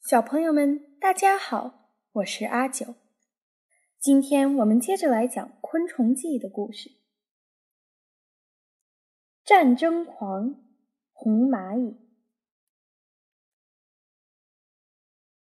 [0.00, 2.94] 小朋友们，大家好，我是阿九。
[3.98, 6.92] 今天我们接着来讲《昆虫记》的故事。
[9.44, 10.54] 战争狂
[11.12, 11.96] 红蚂蚁，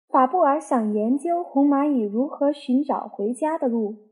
[0.09, 4.09] 法布尔想研究红蚂蚁如何寻找回家的路，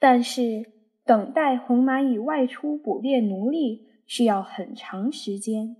[0.00, 0.72] 但是
[1.04, 5.76] 等待红蚂蚁外出捕猎奴隶需要很长时间，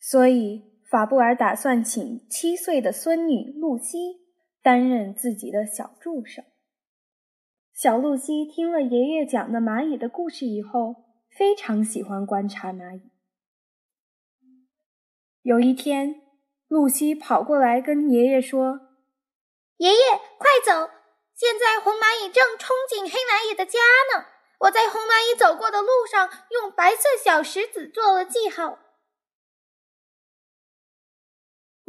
[0.00, 0.67] 所以。
[0.90, 4.20] 法布尔打算请七岁的孙女露西
[4.62, 6.42] 担任自己的小助手。
[7.74, 13.10] 小露西听了爷爷讲的蚂蚁的故事以后，非常喜欢观察蚂蚁。
[15.42, 16.22] 有一天，
[16.66, 18.80] 露西跑过来跟爷爷说
[19.76, 19.98] ：“爷爷，
[20.38, 20.90] 快走！
[21.34, 23.78] 现在红蚂蚁正冲进黑蚂蚁的家
[24.12, 24.24] 呢。
[24.60, 28.78] 我在红蚂蚁走过的路上用白色小石子做了记号。”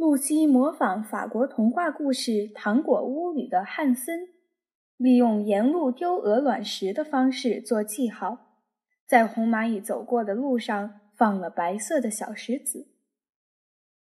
[0.00, 4.30] 露西模仿法国童话故事《糖果屋》里的汉森，
[4.96, 8.56] 利用沿路丢鹅卵石的方式做记号，
[9.04, 12.88] 在红蚂蚁走过的路上放了白色的小石子。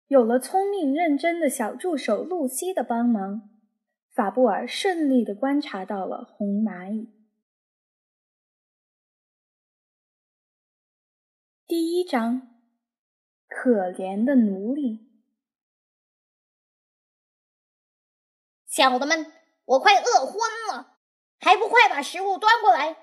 [0.09, 3.49] 有了聪明认真的小助手露西的帮忙，
[4.11, 7.09] 法布尔顺利地观察到了红蚂蚁。
[11.67, 12.47] 第一章：
[13.49, 15.08] 可怜的奴隶。
[18.79, 19.27] 小的们，
[19.65, 20.35] 我快饿昏
[20.71, 20.99] 了，
[21.41, 22.97] 还不快把食物端过来！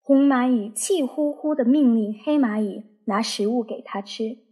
[0.00, 4.46] 红蚂蚁气呼呼的命令黑蚂蚁拿食物给他吃。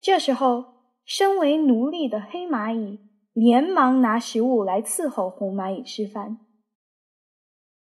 [0.00, 3.00] 这时候，身为奴隶的黑蚂蚁
[3.32, 6.38] 连忙拿食物来伺候红蚂蚁吃饭。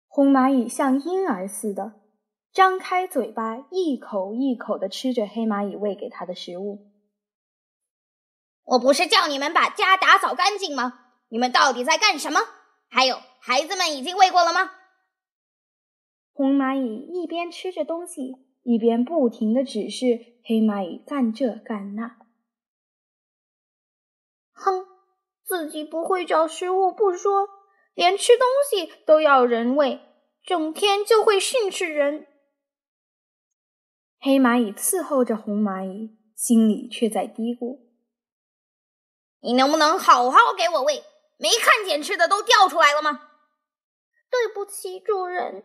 [0.07, 2.03] 红蚂蚁像婴儿似的，
[2.53, 6.90] 张开嘴巴，一口一口的吃着黑蚂蚁喂给它的食物。
[8.71, 11.01] 我不是叫你们把家打扫干净吗？
[11.29, 12.41] 你们到底在干什么？
[12.89, 14.71] 还有，孩子们已经喂过了吗？
[16.33, 22.17] 红蚂蚁一边吃着东西，一边不停的指示黑蚂蚁干这干那。
[24.53, 24.87] 哼，
[25.45, 27.49] 自己不会找食物不说，
[27.95, 30.01] 连吃东西都要人喂，
[30.45, 32.29] 整天就会训斥人。
[34.21, 37.90] 黑蚂蚁伺候着红蚂蚁，心里却在嘀咕。
[39.41, 41.05] 你能不能好好给我喂？
[41.39, 43.29] 没看见吃的都掉出来了吗？
[44.31, 45.65] 对不起，主人。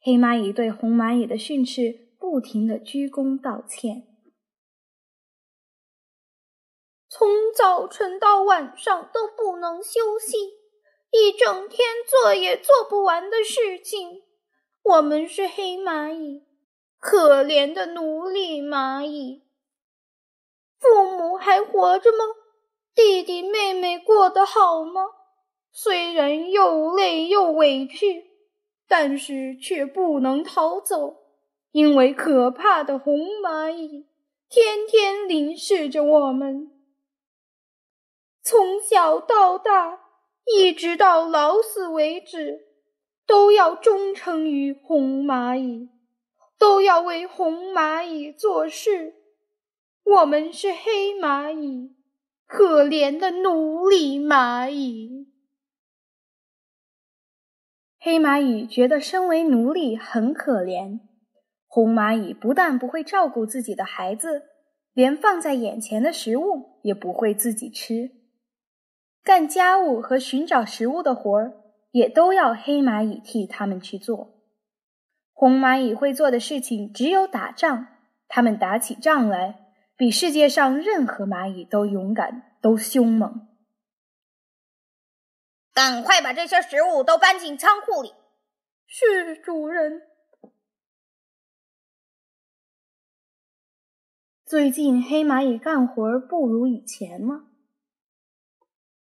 [0.00, 4.06] 黑蚂蚁对红蚂蚁的训斥不停的鞠躬道歉。
[7.08, 10.38] 从早晨到晚上都不能休息，
[11.10, 14.22] 一整天做也做不完的事情。
[14.82, 16.46] 我们是黑蚂蚁，
[16.98, 19.49] 可怜的奴隶蚂蚁。
[20.80, 22.24] 父母还活着吗？
[22.94, 25.02] 弟弟妹妹过得好吗？
[25.72, 28.30] 虽然又累又委屈，
[28.88, 31.18] 但是却不能逃走，
[31.70, 34.06] 因为可怕的红蚂蚁
[34.48, 36.72] 天天凝视着我们。
[38.42, 40.00] 从小到大，
[40.46, 42.66] 一直到老死为止，
[43.26, 45.90] 都要忠诚于红蚂蚁，
[46.58, 49.14] 都要为红蚂蚁做事。
[50.02, 51.96] 我们是黑蚂蚁，
[52.46, 55.28] 可怜的奴隶蚂蚁。
[57.98, 61.00] 黑蚂蚁觉得身为奴隶很可怜。
[61.66, 64.42] 红蚂蚁不但不会照顾自己的孩子，
[64.92, 68.10] 连放在眼前的食物也不会自己吃，
[69.22, 71.52] 干家务和寻找食物的活儿
[71.92, 74.40] 也都要黑蚂蚁替他们去做。
[75.32, 77.86] 红蚂蚁会做的事情只有打仗，
[78.26, 79.59] 他们打起仗来。
[80.00, 83.46] 比世界上任何蚂蚁都勇敢，都凶猛。
[85.74, 88.14] 赶快把这些食物都搬进仓库里。
[88.86, 90.00] 是主人。
[94.46, 97.50] 最近黑蚂蚁干活不如以前吗？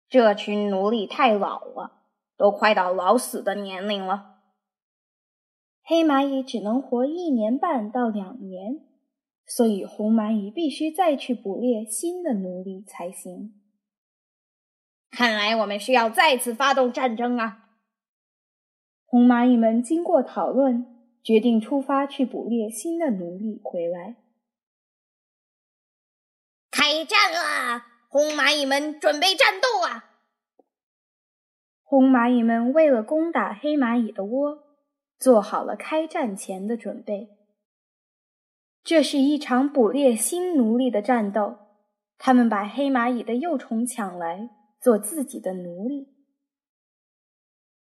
[0.08, 2.04] 这群奴隶太老了，
[2.38, 4.36] 都快到老死的年龄了。
[5.82, 8.86] 黑蚂蚁只能活一年半到两年。
[9.48, 13.62] 所以，红蚂蚁必须再去捕猎新的奴隶才行。
[15.12, 17.70] 看来我们需要再次发动战争啊！
[19.06, 20.86] 红蚂蚁们经过讨论，
[21.24, 24.18] 决定出发去捕猎新的奴隶回来。
[26.72, 27.86] 开战啦！
[28.10, 30.16] 红蚂蚁们准备战斗啊！
[31.84, 34.64] 红蚂蚁们为了攻打黑蚂蚁的窝，
[35.20, 37.35] 做好了开战前的准备。
[38.86, 41.58] 这是一场捕猎新奴隶的战斗，
[42.20, 46.14] 他们把黑蚂蚁的幼虫抢来做自己的奴隶。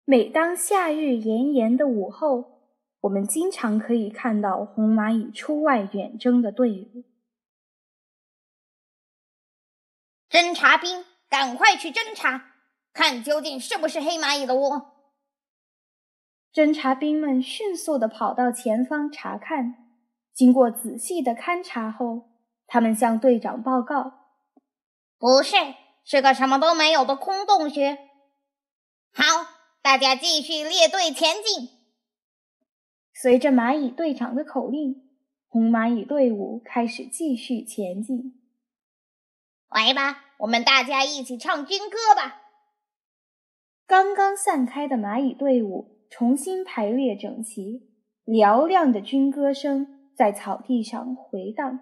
[0.04, 2.60] 每当夏日炎炎的午后，
[3.00, 7.02] 我们经常可以看到红蚂蚁出外远征的队伍。
[10.30, 12.52] 侦察兵，赶快去侦查，
[12.92, 14.92] 看究竟是不是黑蚂蚁的窝。
[16.52, 19.83] 侦察兵们迅速地跑到前方查看，
[20.34, 22.30] 经过仔细的勘察后，
[22.66, 24.12] 他们向队长报告
[25.18, 25.56] ：“不是，
[26.04, 27.96] 是个什么都没有的空洞穴。”
[29.14, 29.22] 好，
[29.80, 31.68] 大家继续列队前进。
[33.14, 35.08] 随着蚂蚁队长的口令，
[35.48, 38.40] 红蚂蚁队伍开始继续前进。
[39.68, 42.42] 来吧，我们大家一起唱军歌吧！
[43.86, 45.92] 刚刚散开的蚂蚁队伍。
[46.10, 47.90] 重新排列整齐，
[48.24, 51.80] 嘹亮的军歌声在草地上回荡。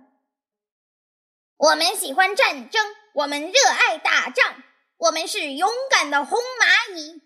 [1.56, 2.84] 我们喜欢战争，
[3.14, 4.62] 我们热爱打仗，
[4.96, 7.22] 我们是勇敢的红蚂蚁。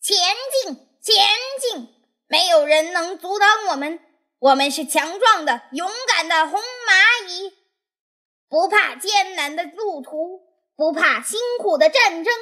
[0.00, 0.16] 前
[0.62, 1.14] 进，前
[1.60, 1.94] 进！
[2.28, 4.00] 没有人能阻挡我们。
[4.38, 7.52] 我们是强壮的、勇敢的红蚂蚁，
[8.48, 10.42] 不怕艰难的路途，
[10.76, 12.32] 不怕辛苦的战争。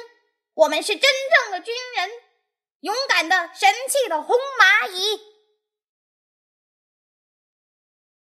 [0.53, 2.09] 我们是真正的军人。
[2.81, 5.19] 勇敢的、神气的红蚂蚁，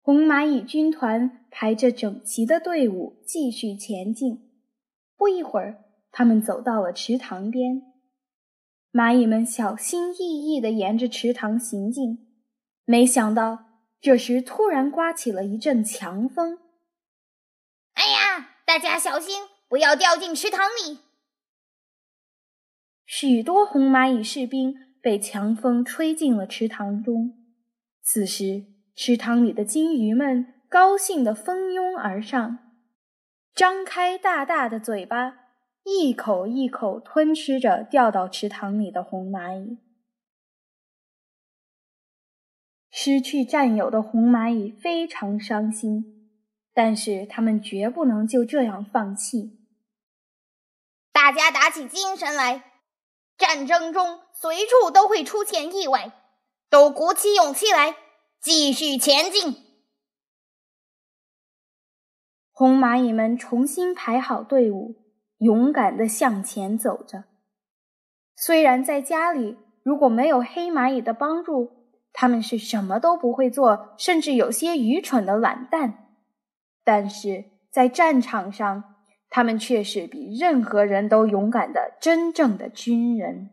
[0.10, 4.50] 红蚂蚁军团排着整齐的队伍继续前进。
[5.16, 7.84] 不一会儿，他们走到了池塘边。
[8.92, 12.28] 蚂蚁们小心翼翼地沿着池塘行进，
[12.86, 13.66] 没想到
[14.02, 16.58] 这时突然刮起了一阵强风。
[17.94, 20.98] 哎呀，大家小心，不要掉进池塘里！
[23.06, 24.74] 许多红蚂蚁士兵
[25.04, 27.38] 被强风吹进了池塘中。
[28.02, 28.66] 此时，
[29.02, 32.60] 池塘里的金鱼们高兴地蜂拥而上，
[33.56, 35.36] 张开大大的嘴巴，
[35.86, 39.78] 一口一口吞吃着掉到池塘里的红蚂蚁。
[42.92, 46.30] 失去战友的红蚂蚁非常伤心，
[46.74, 49.66] 但是他们绝不能就这样放弃。
[51.14, 52.74] 大家打起精神来！
[53.38, 56.12] 战争中随处都会出现意外，
[56.70, 57.96] 都鼓起勇气来，
[58.42, 59.56] 继续前进。
[62.52, 64.96] 红蚂蚁们重新排好队伍，
[65.38, 67.26] 勇敢地向前走着。
[68.36, 76.10] 虽然在家里，如果没有黑蚂蚁的帮助，他们是什么都不会做，甚至有些愚蠢的懒蛋，
[76.84, 78.96] 但是在战场上。
[79.32, 83.52] 他们却是比任何人都勇敢的真正的军人。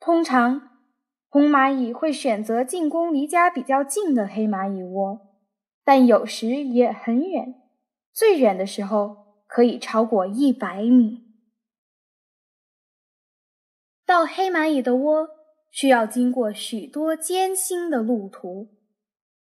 [0.00, 0.71] 通常，
[1.32, 5.18] 红蚂蚁会选择进攻离家比较近的黑蚂蚁窝，
[5.82, 7.54] 但有时也很远，
[8.12, 11.22] 最远的时候可以超过一百米。
[14.04, 15.28] 到黑蚂蚁的窝
[15.70, 18.68] 需要经过许多艰辛的路途，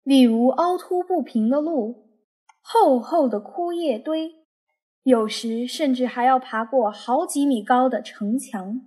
[0.03, 2.11] 例如凹凸不平的路、
[2.61, 4.35] 厚厚的枯叶堆。
[5.05, 8.83] 有时甚至还要爬过好几米高的城墙，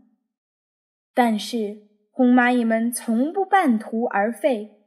[1.16, 4.84] 但是红蚂蚁们从不半途而废，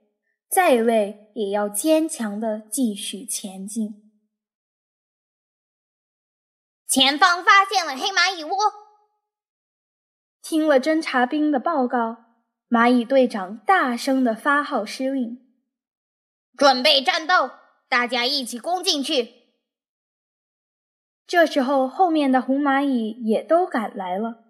[0.48, 4.12] 再累也要坚强的继续前进。
[6.86, 8.56] 前方发现了黑蚂蚁窝，
[10.40, 12.18] 听了侦察兵的报告，
[12.68, 15.44] 蚂蚁队长大声的发号施令
[16.56, 17.50] ：“准备战斗，
[17.88, 19.42] 大家一起攻进去！”
[21.26, 24.43] 这时候，后面的红蚂蚁也都赶来了，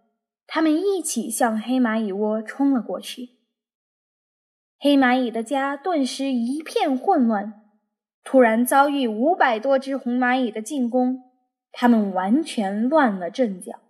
[0.46, 3.30] 他们一起向黑蚂蚁窝冲了过去。
[4.78, 7.62] 黑蚂蚁的家顿时一片混乱，
[8.22, 11.22] 突然遭遇五百多只红蚂蚁的进攻，
[11.72, 13.80] 他们完全乱了阵脚。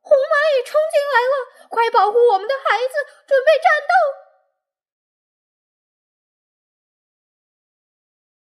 [0.00, 2.94] 红蚂蚁冲进来了，快保护我们的孩子，
[3.26, 3.92] 准备战斗！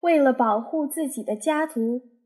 [0.01, 2.16] 为了保护自己的家族。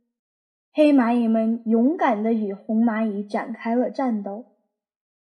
[0.74, 4.46] 黑蚂蚁们勇敢地与红蚂蚁展开了战斗，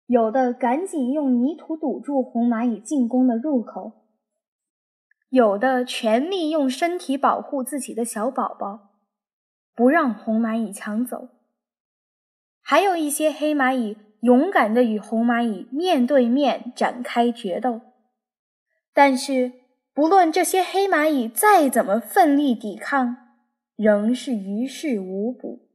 [0.08, 3.92] 有的赶紧用泥土堵住红蚂蚁进攻的入口，
[5.30, 8.90] 有的全力用身体保护自己的小宝宝，
[9.76, 11.30] 不让红蚂蚁抢走。
[12.64, 17.82] 还有一些黑蚂蚁勇敢地与红蚂蚁面对面展开决斗，
[18.92, 19.54] 但是
[19.94, 23.27] 不论这些黑蚂蚁再怎么奋力抵抗。
[23.78, 25.70] 仍是于事无补，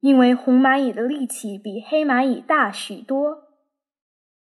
[0.00, 3.44] 因为红蚂蚁的力气比黑蚂蚁大许多，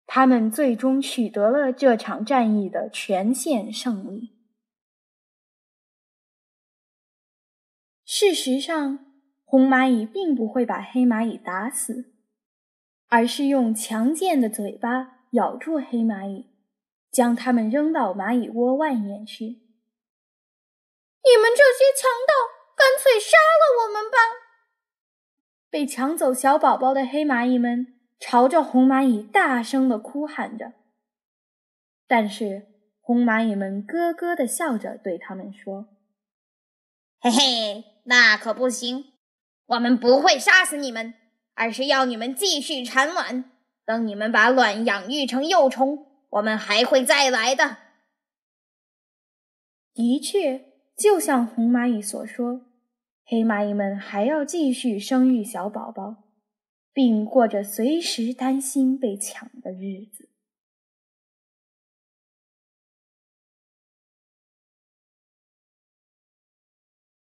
[0.08, 4.32] 他们最终取得了这场战役的全线胜利。
[8.06, 9.00] 事实上，
[9.44, 12.14] 红蚂蚁并不会把黑蚂蚁打死，
[13.08, 16.46] 而是用强健的嘴巴咬住黑蚂蚁，
[17.12, 19.65] 将它们扔到蚂蚁窝外面去。
[21.26, 22.34] 你们这些强盗，
[22.76, 24.18] 干脆杀了我们吧！
[25.72, 30.74] 被抢走小宝宝的黑蚂蚁们朝着红蚂蚁大声的哭喊着，
[32.08, 32.68] 但是
[33.02, 35.88] 红蚂蚁们咯咯的笑着对他们说
[37.20, 39.14] ：“嘿嘿，那可不行，
[39.66, 41.16] 我们不会杀死你们，
[41.56, 43.52] 而是要你们继续产卵。
[43.84, 47.78] 等你们把卵养育成幼虫，我们还会再来的。”
[49.94, 52.66] 的确，就像红蚂蚁所说。
[53.28, 56.26] 黑蚂蚁们还要继续生育小宝宝，
[56.94, 60.30] 并过着随时担心被抢的日子。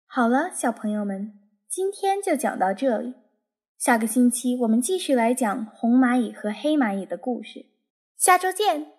[0.05, 3.13] 好了，小朋友们，今天就讲到这里。
[3.77, 7.67] 下个星期我们继续来讲红蚂蚁和黑蚂蚁的故事。
[8.17, 8.94] 下周见。